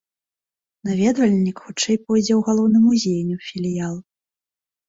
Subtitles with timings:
[0.89, 3.95] Наведвальнік хутчэй пойдзе ў галоўны музей, а не ў філіял.